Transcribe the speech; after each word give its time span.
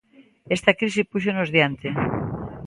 Esta 0.55 0.77
crise 0.79 1.07
púxonos 1.11 1.49
diante. 1.55 1.87